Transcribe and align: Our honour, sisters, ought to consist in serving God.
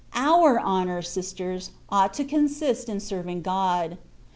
Our 0.17 0.59
honour, 0.59 1.03
sisters, 1.03 1.69
ought 1.89 2.15
to 2.15 2.23
consist 2.25 2.89
in 2.89 2.99
serving 2.99 3.43
God. 3.43 3.99